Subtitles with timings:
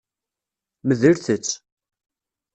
[0.87, 1.49] Medlet-tt.